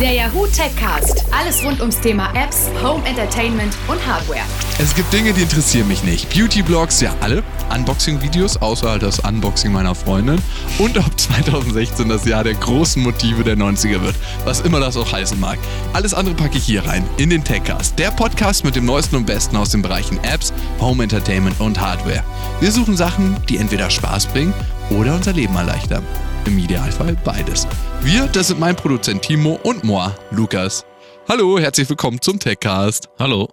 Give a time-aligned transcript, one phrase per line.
[0.00, 1.26] Der Yahoo Techcast.
[1.30, 4.40] Alles rund ums Thema Apps, Home Entertainment und Hardware.
[4.78, 6.30] Es gibt Dinge, die interessieren mich nicht.
[6.34, 7.42] Beauty-Blogs, ja alle.
[7.74, 10.40] Unboxing-Videos, außer das Unboxing meiner Freundin.
[10.78, 14.16] Und ob 2016 das Jahr der großen Motive der 90er wird.
[14.46, 15.58] Was immer das auch heißen mag.
[15.92, 17.98] Alles andere packe ich hier rein, in den Techcast.
[17.98, 22.24] Der Podcast mit dem Neuesten und Besten aus den Bereichen Apps, Home Entertainment und Hardware.
[22.60, 24.54] Wir suchen Sachen, die entweder Spaß bringen
[24.88, 26.06] oder unser Leben erleichtern.
[26.46, 27.66] Im Idealfall beides.
[28.02, 30.84] Wir, das sind mein Produzent Timo und moi, Lukas.
[31.28, 33.08] Hallo, herzlich willkommen zum Techcast.
[33.18, 33.48] Hallo.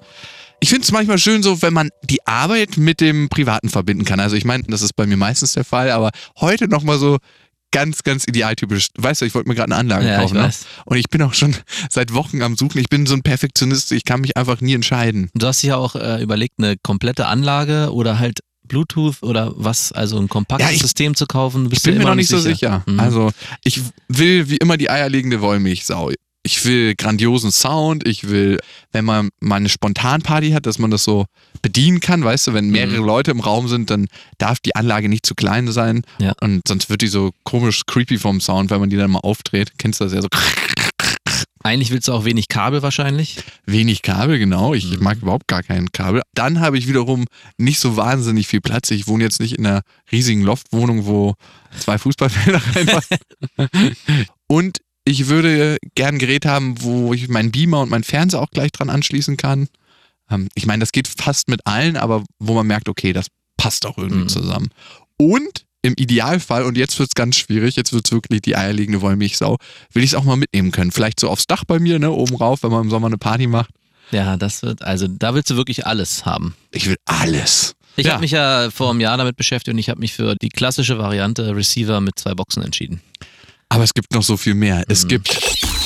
[0.60, 4.20] Ich finde es manchmal schön so, wenn man die Arbeit mit dem Privaten verbinden kann.
[4.20, 7.18] Also ich meine, das ist bei mir meistens der Fall, aber heute nochmal so
[7.72, 8.88] ganz, ganz idealtypisch.
[8.98, 10.38] Weißt du, ich wollte mir gerade eine Anlage Ja, kaufen.
[10.38, 10.50] Ne?
[10.86, 11.56] Und ich bin auch schon
[11.90, 12.80] seit Wochen am Suchen.
[12.80, 15.30] Ich bin so ein Perfektionist, ich kann mich einfach nie entscheiden.
[15.36, 19.92] Du hast dich ja auch äh, überlegt, eine komplette Anlage oder halt Bluetooth oder was,
[19.92, 21.64] also ein kompaktes Ja, ich- System zu kaufen.
[21.64, 22.84] Du Ich bist bin dir mir noch nicht so sicher.
[22.86, 23.00] Mhm.
[23.00, 23.32] Also
[23.64, 26.12] ich will wie immer die eierlegende Wollmilchsau.
[26.44, 28.60] Ich will grandiosen Sound, ich will,
[28.94, 31.26] wenn man mal eine Spontanparty hat, dass man das so
[31.62, 35.26] bedienen kann, weißt du, wenn mehrere Leute im Raum sind, dann darf die Anlage nicht
[35.26, 36.34] zu klein sein Ja.
[36.40, 39.74] und sonst wird die so komisch creepy vom Sound, wenn man die dann mal aufdreht.
[39.78, 40.30] Kennst du das ja so
[41.64, 43.38] Eigentlich willst du auch wenig Kabel wahrscheinlich.
[43.66, 44.74] wenig Kabel, genau.
[44.74, 45.04] Ich Mhm.
[45.04, 46.22] mag überhaupt gar kein Kabel.
[46.34, 47.26] Dann habe ich wiederum
[47.58, 48.92] nicht so wahnsinnig viel Platz.
[48.92, 51.36] Ich wohne jetzt nicht in einer riesigen Loftwohnung, wo
[51.80, 53.18] zwei Fußballfelder reinpassen.
[54.48, 58.50] und ich würde gern ein Gerät haben, wo ich meinen Beamer und meinen Fernseher auch
[58.52, 59.68] gleich dran anschließen kann.
[60.30, 63.86] Ähm, Ich meine, das geht fast mit allen, aber wo man merkt, okay, das passt
[63.86, 64.30] auch irgendwie Mhm.
[64.30, 64.70] zusammen.
[65.18, 69.02] Und im Idealfall, und jetzt wird es ganz schwierig, jetzt wird es wirklich die eierlegende
[69.02, 69.58] Wollmilchsau,
[69.94, 70.92] will ich es auch mal mitnehmen können.
[70.92, 73.48] Vielleicht so aufs Dach bei mir, ne, oben rauf, wenn man im Sommer eine Party
[73.48, 73.70] macht.
[74.12, 76.56] Ja, das wird, also da willst du wirklich alles haben.
[76.72, 77.76] Ich will alles.
[77.96, 78.14] Ich Ja.
[78.14, 80.98] habe mich ja vor einem Jahr damit beschäftigt und ich habe mich für die klassische
[80.98, 83.02] Variante Receiver mit zwei Boxen entschieden.
[83.70, 84.84] Aber es gibt noch so viel mehr.
[84.88, 85.08] Es Mhm.
[85.10, 85.28] gibt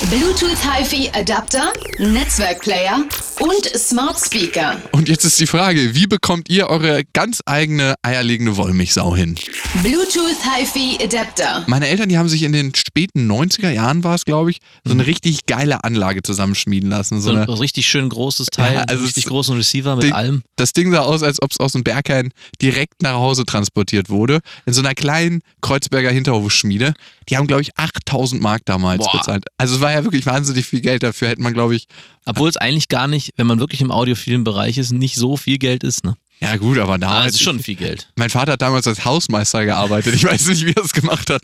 [0.09, 3.03] Bluetooth HiFi Adapter, Netzwerkplayer
[3.39, 4.81] und Smart Speaker.
[4.91, 9.35] Und jetzt ist die Frage, wie bekommt ihr eure ganz eigene eierlegende Wollmilchsau hin?
[9.83, 11.63] Bluetooth HiFi Adapter.
[11.67, 14.93] Meine Eltern, die haben sich in den späten 90er Jahren, war es glaube ich, so
[14.93, 15.01] Mhm.
[15.01, 17.21] eine richtig geile Anlage zusammenschmieden lassen.
[17.21, 20.13] So So ein eine, richtig schön großes Teil, Ja, also richtig großen Receiver mit Ding-
[20.13, 20.41] allem.
[20.55, 22.31] das Ding sah aus, als ob es aus dem Berghain
[22.61, 24.39] direkt nach Hause transportiert wurde.
[24.65, 26.93] In so einer kleinen Kreuzberger Hinterhofschmiede.
[27.29, 29.17] Die haben, glaube ich, 8000 Mark damals Boah.
[29.19, 29.45] bezahlt.
[29.57, 31.03] Also es war ja wirklich wahnsinnig viel Geld.
[31.03, 31.87] Dafür hätte man, glaube ich,
[32.25, 35.57] Obwohl es eigentlich gar nicht, wenn man wirklich im audiophilen Bereich ist, nicht so viel
[35.57, 36.03] Geld ist.
[36.03, 36.15] Ne?
[36.41, 37.09] ja gut, aber da.
[37.09, 38.09] Aber es ist schon viel Geld.
[38.15, 40.15] Mein Vater hat damals als Hausmeister gearbeitet.
[40.15, 41.41] Ich weiß nicht, wie er es gemacht hat.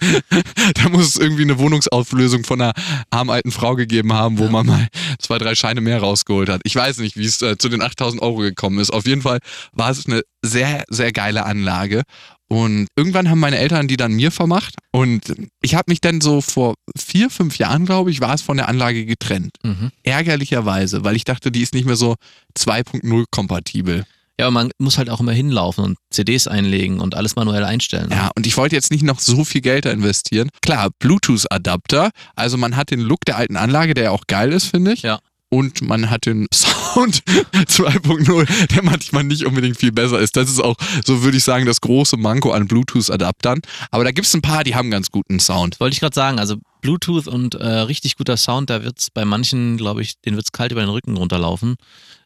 [0.73, 2.73] Da muss es irgendwie eine Wohnungsauflösung von einer
[3.11, 4.87] armen alten Frau gegeben haben, wo man mal
[5.19, 6.61] zwei, drei Scheine mehr rausgeholt hat.
[6.63, 8.91] Ich weiß nicht, wie es äh, zu den 8000 Euro gekommen ist.
[8.91, 9.39] Auf jeden Fall
[9.71, 12.03] war es eine sehr, sehr geile Anlage.
[12.49, 14.75] Und irgendwann haben meine Eltern die dann mir vermacht.
[14.91, 18.57] Und ich habe mich dann so vor vier, fünf Jahren, glaube ich, war es von
[18.57, 19.57] der Anlage getrennt.
[19.63, 19.91] Mhm.
[20.03, 22.15] Ärgerlicherweise, weil ich dachte, die ist nicht mehr so
[22.57, 24.05] 2.0 kompatibel.
[24.39, 28.09] Ja, aber man muss halt auch immer hinlaufen und CDs einlegen und alles manuell einstellen.
[28.11, 30.49] Ja, und ich wollte jetzt nicht noch so viel Geld da investieren.
[30.61, 32.11] Klar, Bluetooth-Adapter.
[32.35, 35.01] Also man hat den Look der alten Anlage, der ja auch geil ist, finde ich.
[35.01, 35.19] Ja.
[35.49, 40.35] Und man hat den Sound 2.0, der manchmal nicht unbedingt viel besser ist.
[40.35, 40.75] Das ist auch,
[41.05, 43.61] so würde ich sagen, das große Manko an Bluetooth-Adaptern.
[43.91, 45.79] Aber da gibt es ein paar, die haben ganz guten Sound.
[45.79, 49.77] Wollte ich gerade sagen, also Bluetooth und äh, richtig guter Sound, da wird's bei manchen,
[49.77, 51.75] glaube ich, denen wird's kalt über den Rücken runterlaufen,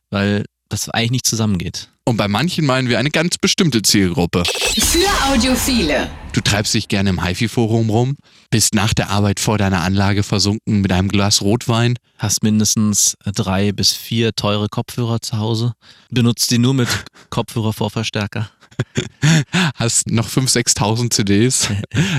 [0.09, 1.90] weil das eigentlich nicht zusammengeht.
[2.05, 4.43] Und bei manchen meinen wir eine ganz bestimmte Zielgruppe.
[4.45, 6.09] Für Audiophile.
[6.33, 8.15] Du treibst dich gerne im HiFi-Forum rum,
[8.49, 13.71] bist nach der Arbeit vor deiner Anlage versunken mit einem Glas Rotwein Hast mindestens drei
[13.71, 15.73] bis vier teure Kopfhörer zu Hause,
[16.11, 16.87] benutzt die nur mit
[17.31, 18.51] Kopfhörervorverstärker.
[19.75, 21.69] hast noch 5.000, 6.000 CDs,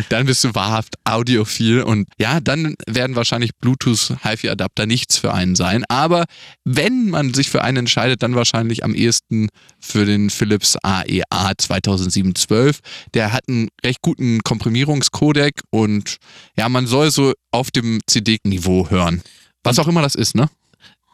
[0.08, 5.84] dann bist du wahrhaft audiophil und ja, dann werden wahrscheinlich Bluetooth-HiFi-Adapter nichts für einen sein.
[5.88, 6.24] Aber
[6.64, 9.48] wenn man sich für einen entscheidet, dann wahrscheinlich am ehesten
[9.80, 12.78] für den Philips E AEA 2007-12.
[13.14, 16.16] Der hat einen recht guten Komprimierungscodec und
[16.56, 19.22] ja, man soll so auf dem CD-Niveau hören.
[19.62, 20.48] Was auch immer das ist, ne?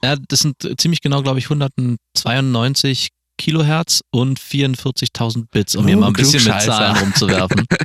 [0.03, 3.09] Ja, das sind ziemlich genau, glaube ich, 192
[3.39, 6.61] Kilohertz und 44.000 Bits, um Oh, hier mal ein bisschen mit.
[6.63, 7.65] Zahlen rumzuwerfen.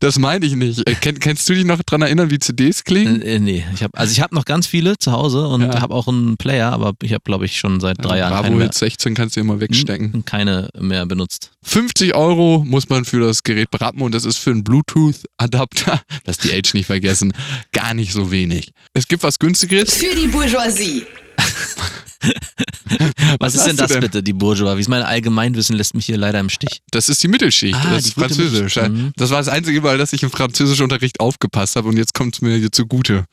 [0.00, 0.88] Das meine ich nicht.
[0.88, 3.20] Äh, Kenn, kennst du dich noch dran erinnern, wie CDs klingen?
[3.22, 5.80] äh, nee, ich hab, also ich habe noch ganz viele zu Hause und Ja.
[5.80, 8.56] habe auch einen Player, aber ich habe, glaube ich, schon seit drei Jahren keine Bravo
[8.56, 10.24] mehr, Hit 16 kannst du immer wegstecken.
[10.24, 11.50] keine mehr benutzt.
[11.64, 16.38] 50 Euro muss man für das Gerät berappen und das ist für einen Bluetooth-Adapter, lass
[16.38, 17.32] die Age nicht vergessen,
[17.72, 18.70] gar nicht so wenig.
[18.94, 19.92] Es gibt was günstigeres.
[19.94, 21.04] Für die Bourgeoisie.
[23.40, 24.76] Was, ist denn das bitte, die Bourgeois?
[24.76, 26.82] Wie ist mein Allgemeinwissen lässt mich hier leider im Stich.
[26.90, 27.74] Das ist die Mittelschicht.
[27.74, 28.76] Ah, das ist Französisch.
[28.76, 29.12] Mhm.
[29.16, 32.42] Das war das einzige Mal, dass ich im Französischunterricht aufgepasst habe und jetzt kommt es
[32.42, 33.24] mir hier zugute.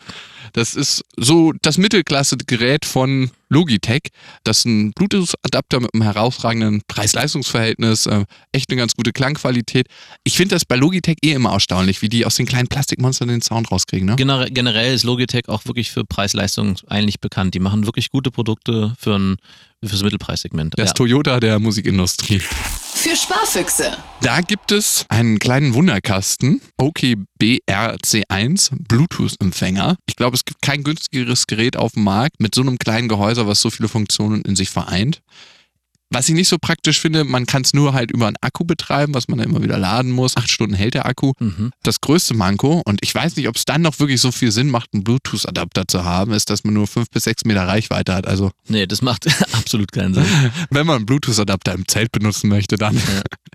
[0.55, 4.03] Das ist so das Mittelklasse-Gerät von Logitech.
[4.45, 9.87] Das ist ein Bluetooth-Adapter mit einem herausragenden Preis-Leistungs-Verhältnis, äh, echt eine ganz gute Klangqualität.
[10.23, 13.41] Ich finde das bei Logitech eh immer erstaunlich, wie die aus den kleinen Plastikmonstern den
[13.41, 14.07] Sound rauskriegen.
[14.07, 14.15] Ne?
[14.15, 17.53] Generell, generell ist Logitech auch wirklich für Preis-Leistung eigentlich bekannt.
[17.53, 19.35] Die machen wirklich gute Produkte für ein,
[19.89, 20.73] fürs Mittelpreissegment.
[20.77, 20.93] Das Ja.
[20.93, 22.39] Toyota der Musikindustrie.
[22.39, 23.97] Für Sparfüchse.
[24.21, 29.97] Da gibt es einen kleinen Wunderkasten, OKBRC1 Bluetooth-Empfänger.
[30.07, 33.47] Ich glaube, es gibt kein günstigeres Gerät auf dem Markt mit so einem kleinen Gehäuse,
[33.47, 35.21] was so viele Funktionen in sich vereint.
[36.11, 39.13] Was ich nicht so praktisch finde, man kann es nur halt über einen Akku betreiben,
[39.13, 40.37] was man dann immer wieder laden muss.
[40.37, 41.33] Acht Stunden hält der Akku.
[41.39, 41.71] Mhm.
[41.83, 44.69] Das größte Manko, und ich weiß nicht, ob es dann noch wirklich so viel Sinn
[44.69, 48.27] macht, einen Bluetooth-Adapter zu haben, ist, dass man nur fünf bis sechs Meter Reichweite hat.
[48.27, 50.25] Also, Nee, das macht absolut keinen Sinn.
[50.69, 53.01] wenn man einen Bluetooth-Adapter im Zelt benutzen möchte, dann.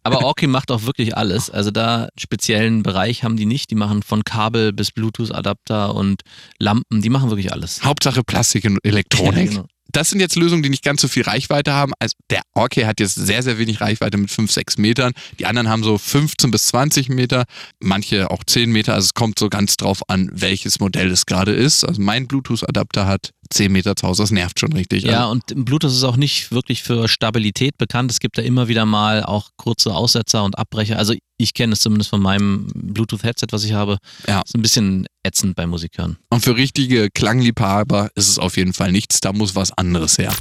[0.02, 1.50] Aber Orki macht auch wirklich alles.
[1.50, 3.70] Also da speziellen Bereich haben die nicht.
[3.70, 6.22] Die machen von Kabel bis Bluetooth-Adapter und
[6.58, 7.02] Lampen.
[7.02, 7.82] Die machen wirklich alles.
[7.84, 9.52] Hauptsache Plastik und Elektronik.
[9.52, 9.66] Ja, genau.
[9.92, 11.92] Das sind jetzt Lösungen, die nicht ganz so viel Reichweite haben.
[11.98, 15.12] Also der Orke hat jetzt sehr, sehr wenig Reichweite mit 5, 6 Metern.
[15.38, 17.44] Die anderen haben so 15 bis 20 Meter,
[17.80, 18.94] manche auch 10 Meter.
[18.94, 21.84] Also es kommt so ganz drauf an, welches Modell es gerade ist.
[21.84, 24.22] Also mein Bluetooth-Adapter hat 10 Meter zu Hause.
[24.22, 25.04] Das nervt schon richtig.
[25.04, 28.10] Ja, Also, und Bluetooth ist auch nicht wirklich für Stabilität bekannt.
[28.10, 30.98] Es gibt da immer wieder mal auch kurze Aussetzer und Abbrecher.
[30.98, 33.98] Also ich kenne es zumindest von meinem Bluetooth-Headset, was ich habe.
[34.28, 34.42] Ja.
[34.44, 36.16] Ist ein bisschen ätzend bei Musikern.
[36.30, 39.20] und für richtige Klangliebhaber ist es auf jeden Fall nichts.
[39.20, 40.32] Da muss was anderes her.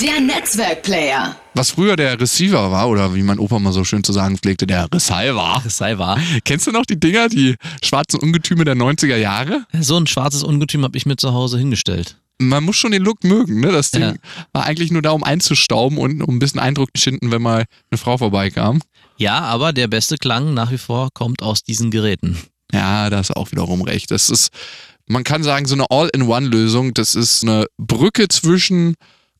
[0.00, 1.36] Der Netzwerkplayer.
[1.54, 4.66] Was früher der Receiver war, oder wie mein Opa mal so schön zu sagen pflegte,
[4.66, 5.36] der Receiver.
[5.98, 6.18] Wahr.
[6.44, 9.64] Kennst du noch die Dinger, die schwarzen Ungetüme der 90er Jahre?
[9.80, 12.16] So ein schwarzes Ungetüm habe ich mir zu Hause hingestellt.
[12.38, 13.72] Man muss schon den Look mögen, ne?
[13.72, 14.14] Das Ding Ja.
[14.52, 17.64] war eigentlich nur da, um einzustauben und um ein bisschen Eindruck zu schinden, wenn mal
[17.90, 18.80] eine Frau vorbeikam.
[19.16, 22.36] Ja, aber der beste Klang nach wie vor kommt aus diesen Geräten.
[22.72, 24.10] Ja, da ist auch wiederum recht.
[24.10, 24.50] Das ist,
[25.06, 26.92] man kann sagen, so eine All-in-One-Lösung.
[26.94, 28.94] Das ist eine Brücke zwischen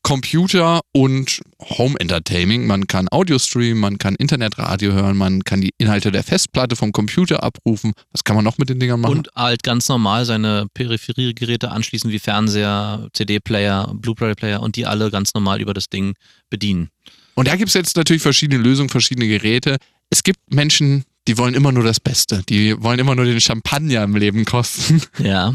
[0.07, 2.65] Computer und Home Entertainment.
[2.65, 6.93] Man kann Audio streamen, man kann Internetradio hören, man kann die Inhalte der Festplatte vom
[6.93, 7.91] Computer abrufen.
[8.13, 9.17] Was kann man noch mit den Dingern machen?
[9.17, 15.33] Und halt ganz normal seine Peripheriegeräte anschließen wie Fernseher, CD-Player, Blu-ray-Player und die alle ganz
[15.33, 16.13] normal über das Ding
[16.49, 16.87] bedienen.
[17.35, 19.75] Und da gibt es jetzt natürlich verschiedene Lösungen, verschiedene Geräte.
[20.09, 22.43] Es gibt Menschen, die wollen immer nur das Beste.
[22.47, 25.01] Die wollen immer nur den Champagner im Leben kosten.
[25.19, 25.53] Ja.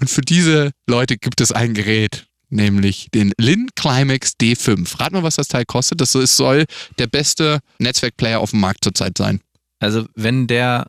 [0.00, 4.98] Und für diese Leute gibt es ein Gerät, nämlich den Lin Climax D5.
[5.00, 6.00] Rat mal, was das Teil kostet.
[6.00, 6.64] Das ist- soll
[6.98, 9.40] der beste Netzwerkplayer auf dem Markt zurzeit sein.
[9.78, 10.86] Also wenn der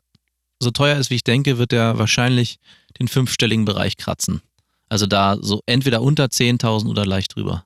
[0.60, 2.58] so teuer ist, wie ich denke, wird der wahrscheinlich
[2.98, 4.40] den fünfstelligen Bereich kratzen.
[4.88, 7.64] Also da so entweder unter 10.000 oder leicht drüber.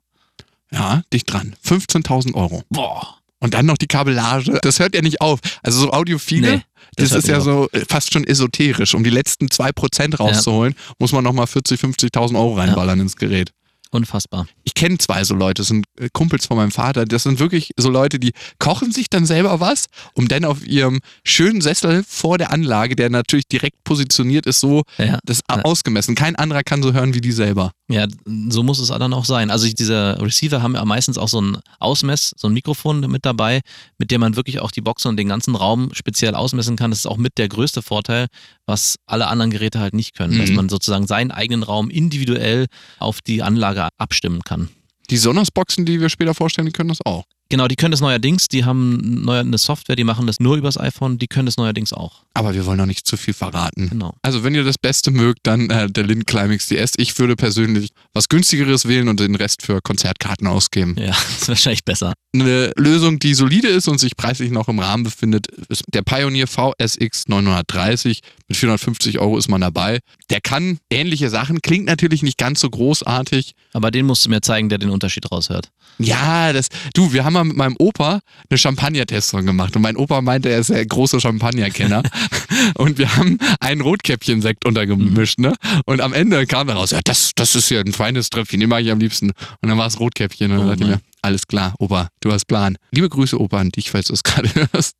[0.73, 1.55] Ja, dicht dran.
[1.65, 2.63] 15.000 Euro.
[2.71, 3.19] Boah.
[3.39, 4.59] Und dann noch die Kabellage.
[4.63, 5.41] Das hört ja nicht auf.
[5.63, 6.63] Also so Audiophile, Nee,
[6.97, 8.95] das, das ist ja nicht so äh, fast schon esoterisch.
[8.95, 11.79] Um die letzten 2% rauszuholen, muss man nochmal 40.000,
[12.13, 13.53] 50.000 Euro reinballern ins Gerät.
[13.93, 14.47] Unfassbar.
[14.65, 17.71] ich kenne zwei so Leute, das sind äh, Kumpels von meinem Vater, das sind wirklich
[17.77, 22.39] so Leute, die kochen sich dann selber was, um dann auf ihrem schönen Sessel vor
[22.39, 25.19] der Anlage, der natürlich direkt positioniert ist, so Ja.
[25.25, 26.15] das ausgemessen.
[26.15, 27.71] Kein anderer kann so hören wie die selber.
[27.89, 28.07] Ja,
[28.49, 29.51] so muss es dann auch sein.
[29.51, 33.61] Also diese Receiver haben ja meistens auch so ein Ausmess, so ein Mikrofon mit dabei,
[33.99, 36.91] mit dem man wirklich auch die Boxen und den ganzen Raum speziell ausmessen kann.
[36.91, 38.29] Das ist auch mit der größte Vorteil,
[38.67, 40.57] was alle anderen Geräte halt nicht können, dass Mhm.
[40.57, 42.67] man sozusagen seinen eigenen Raum individuell
[42.99, 44.69] auf die Anlage abstimmen kann.
[45.11, 47.25] Die Sonos-Boxen, die wir später vorstellen, die können das auch.
[47.53, 50.79] Genau, die können das neuerdings, die haben neuer eine Software, die machen das nur übers
[50.79, 52.23] iPhone, die können das neuerdings auch.
[52.33, 53.91] Aber wir wollen noch nicht zu viel verraten.
[53.91, 54.15] Genau.
[54.23, 56.93] Also wenn ihr das Beste mögt, dann äh, der Lin Climax DS.
[56.97, 60.97] Ich würde persönlich was günstigeres wählen und den Rest für Konzertkarten ausgeben.
[60.99, 61.11] Ja,
[61.41, 62.15] ist wahrscheinlich besser.
[62.35, 66.47] Eine Lösung, die solide ist und sich preislich noch im Rahmen befindet, ist der Pioneer
[66.47, 68.21] VSX 930.
[68.49, 69.99] Mit 450 Euro ist man dabei.
[70.31, 73.53] Der kann ähnliche Sachen, klingt natürlich nicht ganz so großartig.
[73.75, 75.69] Aber den musst du mir zeigen, der den Unterschied raushört.
[75.99, 80.23] Ja, das, du, wir haben mal mit meinem Opa eine Champagner-Testung gemacht und mein Opa
[80.23, 82.03] meinte, er ist der große Champagner-Kenner
[82.79, 85.55] und wir haben einen Rotkäppchen-Sekt untergemischt, ne?
[85.85, 88.83] Und am Ende kam daraus, ja, das, das ist ja ein feines Tröpfchen, den mag
[88.83, 89.33] ich am liebsten.
[89.61, 91.01] Und dann war es Rotkäppchen und dann Oh dachte ich mir.
[91.23, 92.77] Alles klar, Opa, du hast Plan.
[92.91, 94.97] Liebe Grüße, Opa, an dich, falls du es gerade hörst.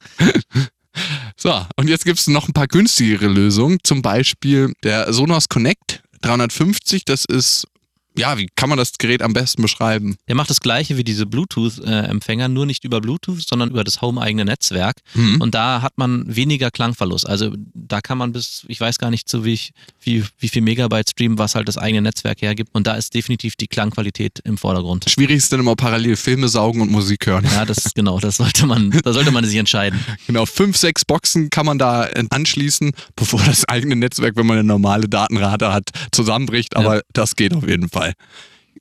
[1.37, 3.79] So, und jetzt gibt es noch ein paar günstigere Lösungen.
[3.83, 7.05] Zum Beispiel der Sonos Connect 350.
[7.05, 7.67] Das ist
[8.17, 10.17] ja, wie kann man das Gerät am besten beschreiben?
[10.29, 14.45] Der macht das gleiche wie diese Bluetooth-Empfänger, nur nicht über Bluetooth, sondern über das home-eigene
[14.45, 14.97] Netzwerk.
[15.15, 15.41] Mhm.
[15.41, 17.27] Und da hat man weniger Klangverlust.
[17.29, 20.63] Also da kann man bis, ich weiß gar nicht so wie, ich, wie, wie viel
[20.63, 22.71] Megabyte streamen, was halt das eigene Netzwerk hergibt.
[22.75, 25.09] Und da ist definitiv die Klangqualität im Vordergrund.
[25.09, 27.45] Schwierig ist dann immer parallel Filme saugen und Musik hören.
[27.53, 30.01] Ja, das ist genau, das sollte man, da sollte man sich entscheiden.
[30.27, 34.67] Genau, fünf, sechs Boxen kann man da anschließen, bevor das eigene Netzwerk, wenn man eine
[34.67, 36.77] normale Datenrate hat, zusammenbricht.
[36.77, 37.03] Aber Ja.
[37.13, 38.02] das geht auf jeden Fall.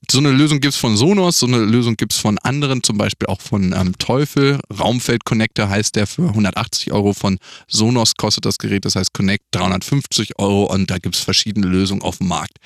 [0.09, 2.97] So eine Lösung gibt es von Sonos, so eine Lösung gibt es von anderen, zum
[2.97, 4.59] Beispiel auch von ähm, Teufel.
[4.77, 7.13] Raumfeld Connector heißt der für 180 Euro.
[7.13, 7.37] Von
[7.67, 12.01] Sonos kostet das Gerät, das heißt Connect 350 Euro und da gibt es verschiedene Lösungen
[12.01, 12.57] auf dem Markt.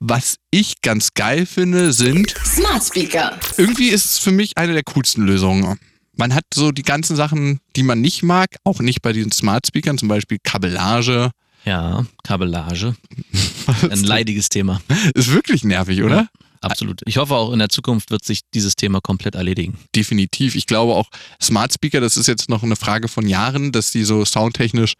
[0.00, 3.38] Was ich ganz geil finde, sind Smart Speaker.
[3.56, 5.78] irgendwie ist es für mich eine der coolsten Lösungen.
[6.16, 9.66] Man hat so die ganzen Sachen, die man nicht mag, auch nicht bei diesen Smart
[9.66, 11.30] Speakern, zum Beispiel Kabellage.
[11.64, 12.94] Ja, Kabellage.
[13.90, 14.80] Ein leidiges Thema.
[15.14, 16.28] Ist wirklich nervig, oder?
[16.60, 17.00] Absolut.
[17.06, 19.78] Ich hoffe auch in der Zukunft wird sich dieses Thema komplett erledigen.
[19.96, 20.54] Definitiv.
[20.54, 21.08] Ich glaube auch
[21.40, 24.94] Smart Speaker, das ist jetzt noch eine Frage von Jahren, dass die so soundtechnisch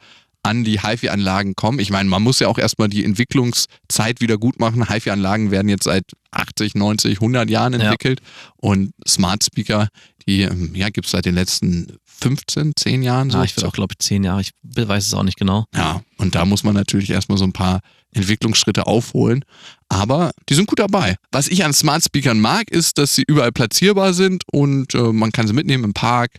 [0.44, 1.78] an die HiFi-Anlagen kommen.
[1.78, 4.88] Ich meine, man muss ja auch erstmal die Entwicklungszeit wieder gut machen.
[4.88, 7.78] HiFi-Anlagen werden jetzt seit 80, 90, 100 Jahren Ja.
[7.80, 8.20] entwickelt
[8.56, 9.86] und Smart Speaker,
[10.26, 13.30] die ja, gibt es seit den letzten 15, 10 Jahren.
[13.30, 13.38] So.
[13.38, 15.66] Ja, ich würde auch, glaube ich, zehn Jahre, ich weiß es auch nicht genau.
[15.74, 17.80] Ja, und da muss man natürlich erstmal so ein paar
[18.12, 19.44] Entwicklungsschritte aufholen.
[19.88, 21.16] Aber die sind gut dabei.
[21.32, 25.32] Was ich an Smart Speakern mag, ist, dass sie überall platzierbar sind und äh, man
[25.32, 26.38] kann sie mitnehmen im Park,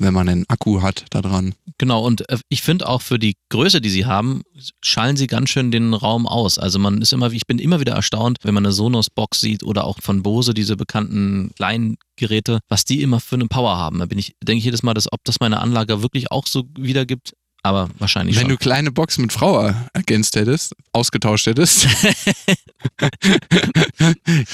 [0.00, 1.54] wenn man einen Akku hat da dran.
[1.78, 4.42] Genau, und äh, ich finde auch für die Größe, die sie haben,
[4.82, 6.58] schallen sie ganz schön den Raum aus.
[6.58, 9.84] Also man ist immer, ich bin immer wieder erstaunt, wenn man eine Sonos-Box sieht oder
[9.84, 13.98] auch von Bose diese bekannten kleinen Geräte, was die immer für eine Power haben.
[13.98, 16.64] Da bin ich, denke ich jedes Mal, dass, ob das meine Anlage wirklich auch so
[16.76, 18.50] wiedergibt, aber wahrscheinlich Wenn schon.
[18.50, 21.86] du kleine Boxen mit Frau ergänzt hättest, ausgetauscht hättest.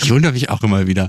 [0.00, 1.08] ich wundere mich auch immer wieder.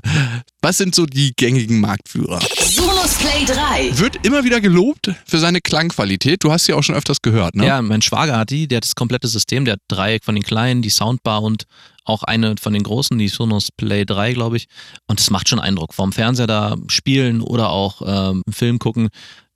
[0.62, 2.39] Was sind so die gängigen Marktführer?
[2.60, 3.98] Sonos Play 3.
[3.98, 6.44] Wird immer wieder gelobt für seine Klangqualität.
[6.44, 7.66] Du hast sie auch schon öfters gehört, ne?
[7.66, 10.44] Ja, mein Schwager hat die, der hat das komplette System, der hat drei von den
[10.44, 11.63] kleinen, die Soundbar und
[12.06, 14.68] auch eine von den großen, die Sonos Play 3, glaube ich.
[15.08, 15.94] Und es macht schon Eindruck.
[15.94, 19.10] Vorm Fernseher da spielen oder auch ähm, einen Film gucken,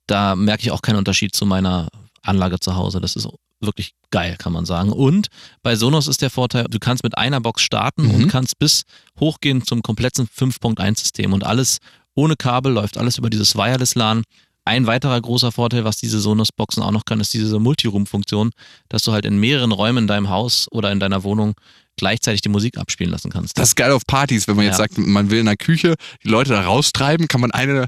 [0.06, 1.88] da merke ich auch keinen Unterschied zu meiner
[2.22, 3.00] Anlage zu Hause.
[3.00, 3.28] Das ist
[3.60, 4.90] wirklich geil, kann man sagen.
[4.90, 5.28] Und
[5.62, 8.14] bei Sonos ist der Vorteil, du kannst mit einer Box starten Mhm.
[8.14, 8.82] und kannst bis
[9.20, 11.78] hochgehen zum kompletten 5.1-System und alles
[12.14, 14.24] ohne Kabel, läuft alles über dieses Wireless-LAN.
[14.64, 18.50] Ein weiterer großer Vorteil, was diese Sonos-Boxen auch noch können, ist diese Multiroom-Funktion,
[18.88, 21.54] dass du halt in mehreren Räumen in deinem Haus oder in deiner Wohnung
[21.96, 23.58] gleichzeitig die Musik abspielen lassen kannst.
[23.58, 24.84] Das ist geil auf Partys, wenn man jetzt Ja.
[24.84, 27.86] sagt, man will in der Küche die Leute da raustreiben, kann man eine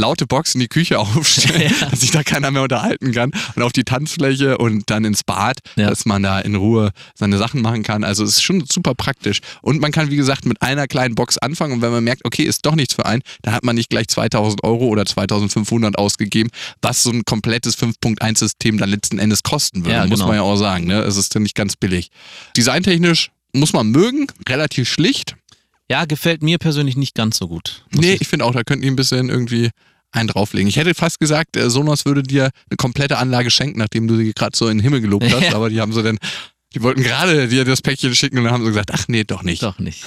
[0.00, 1.88] laute Box in die Küche aufstellen, Ja.
[1.88, 5.58] dass sich da keiner mehr unterhalten kann und auf die Tanzfläche und dann ins Bad,
[5.76, 5.88] Ja.
[5.90, 8.02] dass man da in Ruhe seine Sachen machen kann.
[8.02, 9.40] Also es ist schon super praktisch.
[9.62, 12.42] Und man kann, wie gesagt, mit einer kleinen Box anfangen und wenn man merkt, okay,
[12.42, 16.50] ist doch nichts für einen, dann hat man nicht gleich 2000 Euro oder 2500 ausgegeben,
[16.82, 20.26] was so ein komplettes 5.1-System dann letzten Endes kosten würde, Ja, muss genau.
[20.28, 20.86] man ja auch sagen.
[20.86, 21.00] Ne?
[21.02, 22.10] Es ist ja nicht ganz billig.
[22.56, 25.36] Designtechnisch muss man mögen, relativ schlicht.
[25.88, 27.84] Ja, gefällt mir persönlich nicht ganz so gut.
[27.90, 29.70] muss Nee, ich- ich finde auch, da könnten die ein bisschen irgendwie
[30.12, 30.68] einen drauflegen.
[30.68, 34.32] Ich hätte fast gesagt, äh, Sonos würde dir eine komplette Anlage schenken, nachdem du sie
[34.32, 35.54] gerade so in den Himmel gelobt hast, Ja.
[35.54, 36.18] aber die haben so dann,
[36.74, 39.42] die wollten gerade dir das Päckchen schicken und dann haben sie gesagt, ach nee, doch
[39.42, 39.62] nicht.
[39.62, 40.04] Doch nicht.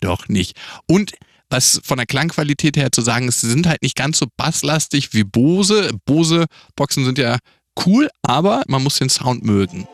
[0.00, 0.56] Doch nicht.
[0.86, 1.12] Und
[1.50, 5.12] was von der Klangqualität her zu sagen ist, sie sind halt nicht ganz so basslastig
[5.12, 5.90] wie Bose.
[6.04, 7.38] Bose-Boxen sind ja
[7.86, 9.86] cool, aber man muss den Sound mögen.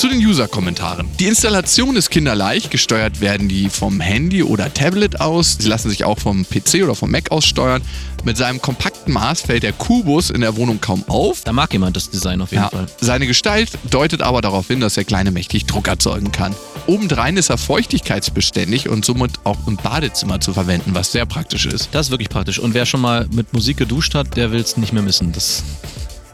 [0.00, 1.06] Zu den User-Kommentaren.
[1.18, 2.70] Die Installation ist kinderleicht.
[2.70, 5.58] Gesteuert werden die vom Handy oder Tablet aus.
[5.60, 7.82] Sie lassen sich auch vom PC oder vom Mac aus steuern.
[8.24, 11.42] Mit seinem kompakten Maß fällt der Kubus in der Wohnung kaum auf.
[11.44, 12.86] Da mag jemand das Design auf jeden Ja, Fall.
[12.98, 16.54] seine Gestalt deutet aber darauf hin, dass er kleine mächtig Druck erzeugen kann.
[16.86, 21.90] Obendrein ist er feuchtigkeitsbeständig und somit auch im Badezimmer zu verwenden, was sehr praktisch ist.
[21.92, 22.58] Das ist wirklich praktisch.
[22.58, 25.30] Und wer schon mal mit Musik geduscht hat, der will es nicht mehr missen.
[25.32, 25.62] Das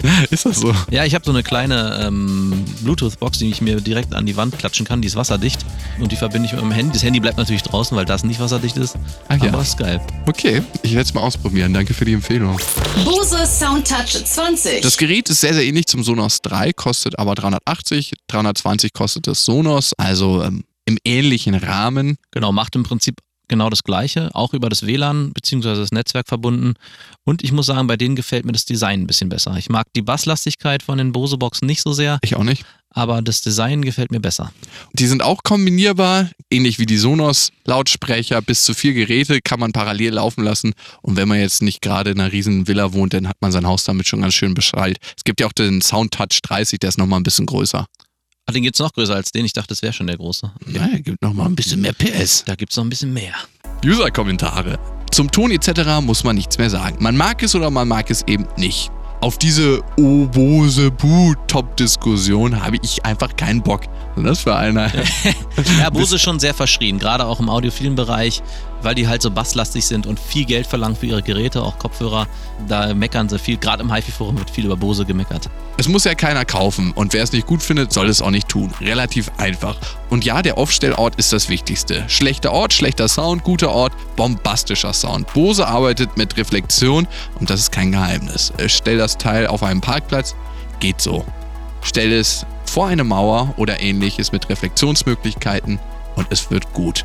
[0.31, 0.75] Ist das so?
[0.91, 4.59] Ja, ich habe so eine kleine ähm, Bluetooth-Box, die ich mir direkt an die Wand
[4.59, 5.03] klatschen kann.
[5.03, 5.65] Die ist wasserdicht
[6.01, 6.93] und die verbinde ich mit meinem Handy.
[6.93, 8.97] Das Handy bleibt natürlich draußen, weil das nicht wasserdicht ist.
[9.29, 9.53] Ach ja.
[9.53, 10.01] Aber ist geil.
[10.27, 11.73] Okay, ich werde es mal ausprobieren.
[11.73, 12.59] Danke für die Empfehlung.
[13.05, 14.83] Bose Soundtouch 20.
[14.83, 18.13] Das Gerät ist sehr, sehr ähnlich zum Sonos 3, kostet aber 380.
[18.29, 22.17] 320 kostet das Sonos, also ähm, im ähnlichen Rahmen.
[22.31, 23.17] Genau, macht im Prinzip
[23.49, 25.75] genau das Gleiche, auch über das WLAN bzw.
[25.77, 26.75] das Netzwerk verbunden.
[27.25, 29.57] Und ich muss sagen, bei denen gefällt mir das Design ein bisschen besser.
[29.59, 32.65] Ich mag die Basslastigkeit von den Bose-Boxen nicht so sehr, Ich auch nicht.
[32.91, 34.53] aber das Design gefällt mir besser.
[34.93, 38.41] Die sind auch kombinierbar, ähnlich wie die Sonos Lautsprecher.
[38.43, 40.73] Bis zu vier Geräte kann man parallel laufen lassen.
[41.03, 43.67] Und wenn man jetzt nicht gerade in einer riesen Villa wohnt, dann hat man sein
[43.67, 44.99] Haus damit schon ganz schön beschallt.
[45.17, 47.87] Es gibt ja auch den Soundtouch 30, der ist nochmal ein bisschen größer.
[48.49, 49.45] Ach, den gibt's noch größer als den.
[49.45, 50.53] Ich dachte, das wäre schon der große.
[50.63, 50.79] Okay.
[50.79, 52.45] Naja, gibt noch mal ein bisschen mehr PS.
[52.45, 53.35] Da gibt's noch ein bisschen mehr.
[53.85, 54.79] User-Kommentare.
[55.11, 56.01] Zum Ton etc.
[56.01, 56.97] muss man nichts mehr sagen.
[57.01, 58.91] Man mag es oder man mag es eben nicht.
[59.21, 63.83] Auf diese Obose Bu Top-Diskussion habe ich einfach keinen Bock.
[64.17, 64.93] Ist das für einer?
[65.81, 68.43] Ja, Bose ist schon sehr verschrien, gerade auch im audiophilen Bereich,
[68.87, 72.29] weil die halt so basslastig sind und viel Geld verlangen für ihre Geräte, auch Kopfhörer.
[72.69, 73.57] Da meckern sie viel.
[73.57, 75.51] Gerade im HiFi-Forum wird viel über Bose gemeckert.
[75.77, 78.49] Es muss ja keiner kaufen und wer es nicht gut findet, soll es auch nicht
[78.49, 78.73] tun.
[78.81, 79.77] Relativ einfach.
[80.09, 82.05] Und ja, der Aufstellort ist das Wichtigste.
[82.07, 85.33] Schlechter Ort, schlechter Sound, guter Ort, bombastischer Sound.
[85.33, 87.09] Bose arbeitet mit Reflexion
[87.41, 88.53] und das ist kein Geheimnis.
[88.69, 90.37] Stell das Teil auf einem Parkplatz,
[90.79, 91.25] geht so.
[91.83, 95.81] Stell es vor eine Mauer oder ähnliches mit Reflexionsmöglichkeiten
[96.15, 97.05] und es wird gut.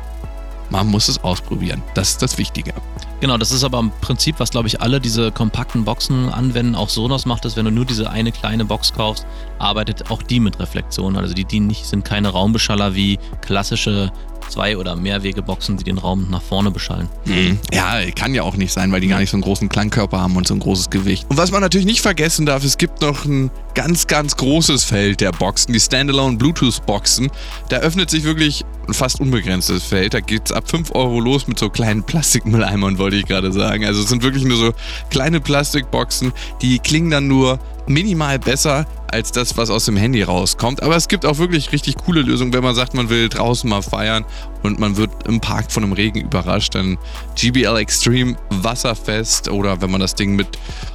[0.72, 1.82] Man muss es ausprobieren.
[1.92, 2.72] Das ist das Wichtige.
[3.20, 6.74] Genau, das ist aber im Prinzip, was glaube ich alle diese kompakten Boxen anwenden.
[6.74, 9.26] Auch Sonos macht es, wenn du nur diese eine kleine Box kaufst,
[9.58, 11.18] arbeitet auch die mit Reflexion.
[11.18, 14.10] Also die, die nicht, sind keine Raumbeschaller wie klassische
[14.48, 17.08] zwei- oder Mehrwegeboxen, die den Raum nach vorne beschallen.
[17.24, 17.58] Hm.
[17.72, 20.36] Ja, kann ja auch nicht sein, weil die gar nicht so einen großen Klangkörper haben
[20.36, 21.26] und so ein großes Gewicht.
[21.28, 25.20] Und was man natürlich nicht vergessen darf, es gibt noch ein ganz, ganz großes Feld
[25.20, 27.30] der Boxen, die Standalone Bluetooth-Boxen.
[27.68, 30.14] Da öffnet sich wirklich ein fast unbegrenztes Feld.
[30.14, 33.84] Da geht es ab 5 Euro los mit so kleinen Plastikmülleimern, wollte ich gerade sagen.
[33.84, 34.72] Also es sind wirklich nur so
[35.10, 40.82] kleine Plastikboxen, die klingen dann nur minimal besser als das, was aus dem Handy rauskommt.
[40.82, 43.82] Aber es gibt auch wirklich richtig coole Lösungen, wenn man sagt, man will draußen mal
[43.82, 44.24] feiern
[44.62, 46.74] und man wird im Park von einem Regen überrascht.
[46.74, 46.96] Dann
[47.36, 50.48] GBL Extreme wasserfest oder wenn man das Ding mit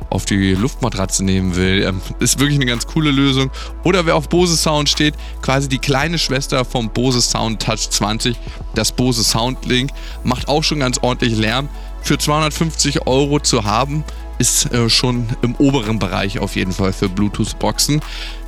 [0.09, 3.51] auf die Luftmatratze nehmen will, ähm, ist wirklich eine ganz coole Lösung.
[3.83, 8.35] Oder wer auf Bose Sound steht, quasi die kleine Schwester vom Bose Sound Touch 20,
[8.73, 9.91] das Bose Soundlink,
[10.23, 11.69] macht auch schon ganz ordentlich Lärm.
[12.01, 14.05] Für 250 Euro zu haben,
[14.37, 18.01] ist äh, schon im oberen Bereich auf jeden Fall für Bluetooth-Boxen.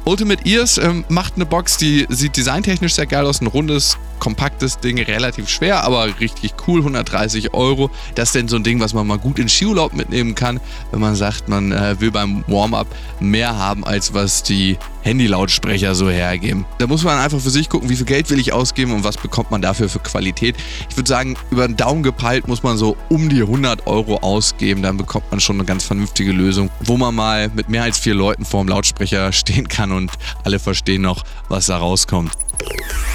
[0.09, 3.41] Ultimate Ears ähm, macht eine Box, die sieht designtechnisch sehr geil aus.
[3.41, 6.79] Ein rundes, kompaktes Ding, relativ schwer, aber richtig cool.
[6.79, 7.91] 130 Euro.
[8.15, 10.59] Das ist denn so ein Ding, was man mal gut in Skiurlaub mitnehmen kann,
[10.91, 12.87] wenn man sagt, man äh, will beim Warm-up
[13.19, 16.65] mehr haben, als was die Handy-Lautsprecher so hergeben.
[16.77, 19.17] Da muss man einfach für sich gucken, wie viel Geld will ich ausgeben und was
[19.17, 20.55] bekommt man dafür für Qualität.
[20.89, 24.81] Ich würde sagen, über den Daumen gepeilt muss man so um die 100 Euro ausgeben.
[24.81, 28.13] Dann bekommt man schon eine ganz vernünftige Lösung, wo man mal mit mehr als vier
[28.13, 29.98] Leuten vor dem Lautsprecher stehen kann und
[30.43, 32.31] alle verstehen noch, was da rauskommt.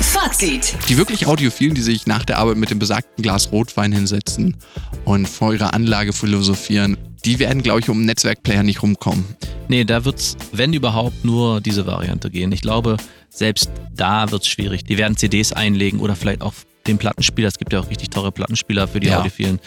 [0.00, 0.76] Fazit.
[0.88, 4.56] Die wirklich Audiophilen, die sich nach der Arbeit mit dem besagten Glas Rotwein hinsetzen
[5.04, 9.24] und vor ihrer Anlage philosophieren, die werden, glaube ich, um einen Netzwerkplayer nicht rumkommen.
[9.68, 12.52] Nee, da wird's, wenn überhaupt, nur diese Variante gehen.
[12.52, 12.96] Ich glaube,
[13.30, 14.84] selbst da wird's schwierig.
[14.84, 16.54] Die werden CDs einlegen oder vielleicht auch
[16.86, 17.48] den Plattenspieler.
[17.48, 19.20] Es gibt ja auch richtig teure Plattenspieler für die Ja.
[19.20, 19.58] Audiophilen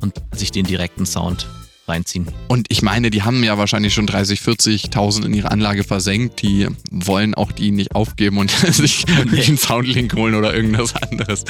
[0.00, 1.46] und sich den direkten Sound
[1.88, 2.26] reinziehen.
[2.48, 6.42] Und ich meine, die haben ja wahrscheinlich schon 30, 40.000 in ihre Anlage versenkt.
[6.42, 11.44] Die wollen auch die nicht aufgeben und sich wirklich einen Soundlink holen oder irgendwas anderes.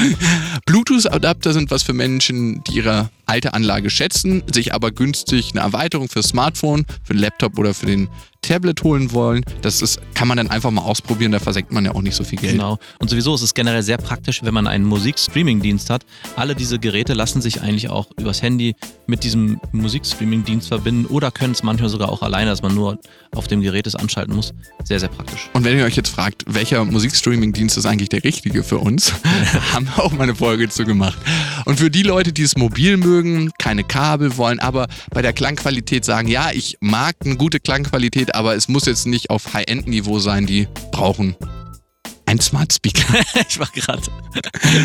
[0.66, 6.09] Bluetooth-Adapter sind was für Menschen, die ihre alte Anlage schätzen, sich aber günstig eine Erweiterung
[6.09, 8.09] für Smartphone, für den Laptop oder für den
[8.42, 9.44] Tablet holen wollen.
[9.62, 12.25] Das ist, kann man dann einfach mal ausprobieren, da versenkt man ja auch nicht so
[12.25, 12.55] viel Geld.
[12.55, 12.79] Genau.
[12.99, 16.05] Und sowieso ist es generell sehr praktisch, wenn man einen Musikstreaming-Dienst hat.
[16.37, 18.75] Alle diese Geräte lassen sich eigentlich auch übers Handy
[19.07, 22.99] mit diesem Musikstreaming-Dienst verbinden oder können es manchmal sogar auch alleine, dass man nur
[23.35, 24.53] auf dem Gerät es anschalten muss.
[24.85, 25.51] Sehr, sehr praktisch.
[25.53, 29.12] Und wenn ihr euch jetzt fragt, welcher Musikstreaming-Dienst ist eigentlich der richtige für uns,
[29.72, 31.18] haben wir auch mal eine Folge zu gemacht.
[31.64, 36.05] Und für die Leute, die es mobil mögen, keine Kabel wollen, aber bei der Klangqualität
[36.05, 40.47] sagen, ja, ich mag eine gute Klangqualität, aber es muss jetzt nicht auf High-End-Niveau sein,
[40.47, 41.37] die brauchen
[42.27, 43.15] ein Smart Speaker.
[43.49, 44.03] ich war gerade.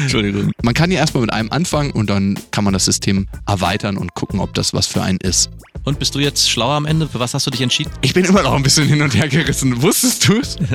[0.03, 0.51] Entschuldigung.
[0.61, 4.13] Man kann ja erstmal mit einem anfangen und dann kann man das System erweitern und
[4.13, 5.49] gucken, ob das was für einen ist.
[5.83, 7.07] Und bist du jetzt schlauer am Ende?
[7.07, 7.91] Für was hast du dich entschieden?
[8.01, 9.81] Ich bin immer noch ein bisschen hin und her gerissen.
[9.81, 10.57] Wusstest du es?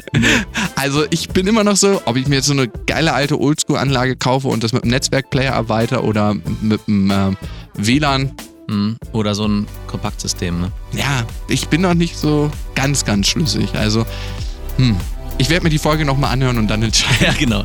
[0.74, 4.16] Also ich bin immer noch so, ob ich mir jetzt so eine geile alte Oldschool-Anlage
[4.16, 7.36] kaufe und das mit einem Netzwerkplayer erweitere oder mit einem äh,
[7.74, 8.32] WLAN.
[8.68, 8.96] Hm.
[9.12, 10.72] Oder so ein Kompaktsystem, ne?
[10.92, 13.74] Ja, ich bin noch nicht so ganz, ganz schlüssig.
[13.74, 14.04] Also,
[14.76, 14.96] hm.
[15.38, 17.26] Ich werde mir die Folge nochmal anhören und dann entscheiden.
[17.26, 17.64] Ja, genau.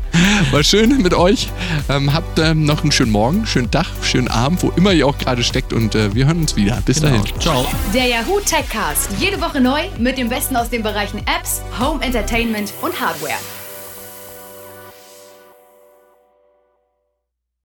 [0.52, 1.48] War schön mit euch.
[1.88, 5.18] Ähm, habt ähm, noch einen schönen Morgen, schönen Tag, schönen Abend, wo immer ihr auch
[5.18, 6.80] gerade steckt und äh, wir hören uns wieder.
[6.84, 7.18] Bis genau.
[7.18, 7.40] dahin.
[7.40, 7.66] Ciao.
[7.92, 9.10] Der Yahoo Techcast.
[9.18, 13.38] Jede Woche neu mit dem Besten aus den Bereichen Apps, Home Entertainment und Hardware.